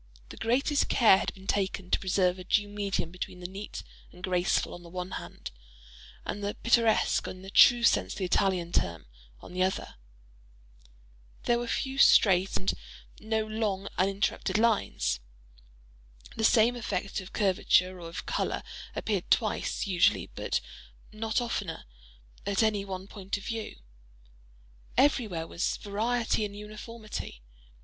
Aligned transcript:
The 0.29 0.37
greatest 0.37 0.89
care 0.89 1.19
had 1.19 1.31
been 1.35 1.45
taken 1.45 1.91
to 1.91 1.99
preserve 1.99 2.39
a 2.39 2.43
due 2.43 2.67
medium 2.67 3.11
between 3.11 3.39
the 3.39 3.45
neat 3.47 3.83
and 4.11 4.23
graceful 4.23 4.73
on 4.73 4.81
the 4.81 4.89
one 4.89 5.11
hand, 5.11 5.51
and 6.25 6.43
the 6.43 6.55
pittoresque, 6.55 7.27
in 7.27 7.43
the 7.43 7.51
true 7.51 7.83
sense 7.83 8.13
of 8.13 8.17
the 8.17 8.25
Italian 8.25 8.71
term, 8.71 9.05
on 9.41 9.53
the 9.53 9.61
other. 9.61 9.97
There 11.43 11.59
were 11.59 11.67
few 11.67 11.99
straight, 11.99 12.57
and 12.57 12.73
no 13.19 13.45
long 13.45 13.89
uninterrupted 13.95 14.57
lines. 14.57 15.19
The 16.35 16.43
same 16.45 16.75
effect 16.75 17.21
of 17.21 17.31
curvature 17.31 17.99
or 17.99 18.09
of 18.09 18.25
color 18.25 18.63
appeared 18.95 19.29
twice, 19.29 19.85
usually, 19.85 20.31
but 20.33 20.61
not 21.13 21.39
oftener, 21.39 21.85
at 22.43 22.63
any 22.63 22.83
one 22.83 23.05
point 23.05 23.37
of 23.37 23.43
view. 23.45 23.75
Everywhere 24.97 25.45
was 25.45 25.77
variety 25.77 26.43
in 26.43 26.55
uniformity. 26.55 27.43